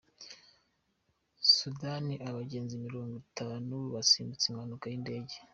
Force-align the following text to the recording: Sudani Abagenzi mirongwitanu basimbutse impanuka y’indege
Sudani 1.55 2.13
Abagenzi 2.29 2.81
mirongwitanu 2.85 3.75
basimbutse 3.93 4.45
impanuka 4.47 4.85
y’indege 4.87 5.35